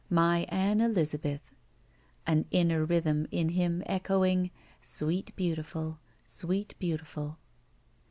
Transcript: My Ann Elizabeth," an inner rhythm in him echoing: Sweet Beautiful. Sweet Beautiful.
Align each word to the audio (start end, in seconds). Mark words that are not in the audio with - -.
My 0.09 0.47
Ann 0.49 0.81
Elizabeth," 0.81 1.53
an 2.25 2.45
inner 2.49 2.83
rhythm 2.85 3.27
in 3.29 3.49
him 3.49 3.83
echoing: 3.85 4.49
Sweet 4.81 5.31
Beautiful. 5.35 5.99
Sweet 6.25 6.73
Beautiful. 6.79 7.37